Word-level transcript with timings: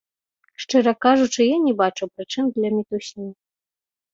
Шчыра 0.63 0.93
кажучы, 1.07 1.41
я 1.47 1.57
не 1.65 1.73
бачу 1.81 2.03
прычын 2.15 2.45
для 2.57 2.69
мітусні. 2.79 3.29